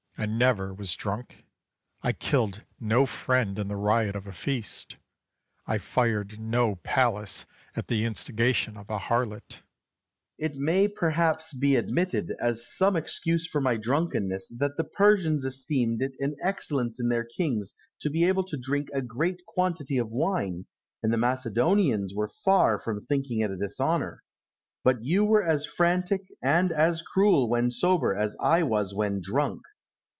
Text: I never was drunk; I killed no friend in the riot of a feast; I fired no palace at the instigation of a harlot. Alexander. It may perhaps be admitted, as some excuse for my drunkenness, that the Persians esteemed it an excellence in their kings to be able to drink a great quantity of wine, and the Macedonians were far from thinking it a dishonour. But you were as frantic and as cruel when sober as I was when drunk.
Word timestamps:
I 0.17 0.27
never 0.27 0.71
was 0.71 0.93
drunk; 0.93 1.45
I 2.03 2.11
killed 2.11 2.61
no 2.79 3.07
friend 3.07 3.57
in 3.57 3.67
the 3.69 3.75
riot 3.75 4.15
of 4.15 4.27
a 4.27 4.31
feast; 4.31 4.97
I 5.65 5.79
fired 5.79 6.39
no 6.39 6.75
palace 6.75 7.47
at 7.75 7.87
the 7.87 8.05
instigation 8.05 8.77
of 8.77 8.87
a 8.91 8.99
harlot. 8.99 9.63
Alexander. 9.63 9.63
It 10.37 10.55
may 10.57 10.87
perhaps 10.89 11.55
be 11.55 11.75
admitted, 11.75 12.35
as 12.39 12.71
some 12.71 12.95
excuse 12.95 13.47
for 13.47 13.61
my 13.61 13.77
drunkenness, 13.77 14.53
that 14.59 14.77
the 14.77 14.83
Persians 14.83 15.43
esteemed 15.43 16.03
it 16.03 16.11
an 16.19 16.35
excellence 16.43 16.99
in 16.99 17.09
their 17.09 17.25
kings 17.25 17.73
to 18.01 18.11
be 18.11 18.25
able 18.25 18.43
to 18.43 18.57
drink 18.61 18.89
a 18.93 19.01
great 19.01 19.43
quantity 19.47 19.97
of 19.97 20.11
wine, 20.11 20.67
and 21.01 21.11
the 21.11 21.17
Macedonians 21.17 22.13
were 22.13 22.29
far 22.45 22.79
from 22.79 23.07
thinking 23.07 23.39
it 23.39 23.49
a 23.49 23.57
dishonour. 23.57 24.21
But 24.83 25.03
you 25.03 25.25
were 25.25 25.43
as 25.43 25.65
frantic 25.65 26.21
and 26.43 26.71
as 26.71 27.01
cruel 27.01 27.49
when 27.49 27.71
sober 27.71 28.13
as 28.13 28.35
I 28.39 28.61
was 28.61 28.93
when 28.93 29.19
drunk. 29.19 29.61